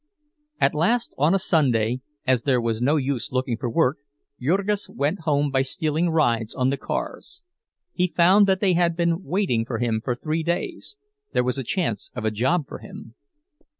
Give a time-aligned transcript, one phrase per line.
[0.59, 3.97] At last, on a Sunday, as there was no use looking for work,
[4.41, 7.43] Jurgis went home by stealing rides on the cars.
[7.93, 12.09] He found that they had been waiting for him for three days—there was a chance
[12.15, 13.13] of a job for him.